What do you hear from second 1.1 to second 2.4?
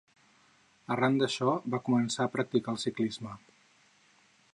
d'això va començar a